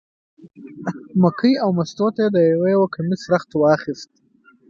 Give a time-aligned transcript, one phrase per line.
[1.21, 4.09] مکۍ او مستو ته یې د یو یو کمیس رخت واخیست.